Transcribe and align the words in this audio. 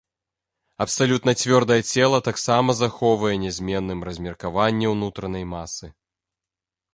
Абсалютна 0.83 1.33
цвёрдае 1.41 1.77
цела 1.93 2.19
таксама 2.29 2.75
захоўвае 2.81 3.35
нязменным 3.43 3.99
размеркаванне 4.09 4.87
ўнутранай 4.95 5.45
масы. 5.53 5.85